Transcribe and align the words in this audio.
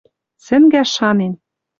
Сӹнгӓш 0.45 0.89
шанен 0.97 1.33